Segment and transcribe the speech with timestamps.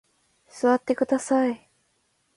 [0.49, 1.69] 座ってください。